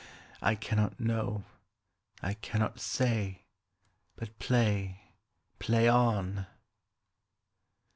[0.41, 1.43] I cannot know.
[2.23, 3.43] I cannot say.
[4.15, 4.99] But play,
[5.59, 6.47] play on.